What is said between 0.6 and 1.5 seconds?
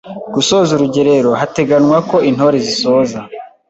urugerero